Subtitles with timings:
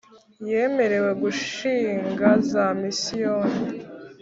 [0.49, 3.65] yemerewe gushinga za misiyoni